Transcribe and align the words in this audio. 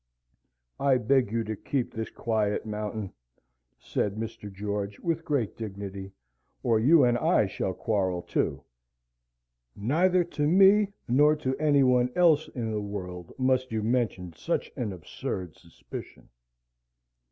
"I 0.79 0.97
beg 0.97 1.31
you 1.31 1.43
to 1.43 1.55
keep 1.55 1.93
this 1.93 2.09
quiet, 2.09 2.65
Mountain," 2.65 3.13
said 3.77 4.15
Mr. 4.15 4.51
George, 4.51 4.99
with 4.99 5.23
great 5.23 5.55
dignity, 5.55 6.11
"or 6.63 6.79
you 6.79 7.03
and 7.03 7.19
I 7.19 7.45
shall 7.45 7.75
quarrel 7.75 8.23
too. 8.23 8.63
Neither 9.75 10.23
to 10.23 10.47
me 10.47 10.87
nor 11.07 11.35
to 11.35 11.55
any 11.59 11.83
one 11.83 12.09
else 12.15 12.47
in 12.47 12.71
the 12.71 12.81
world 12.81 13.31
must 13.37 13.71
you 13.71 13.83
mention 13.83 14.33
such 14.33 14.71
an 14.75 14.91
absurd 14.91 15.55
suspicion." 15.55 16.29